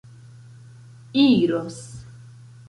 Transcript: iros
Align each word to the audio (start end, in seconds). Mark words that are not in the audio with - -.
iros 1.23 1.77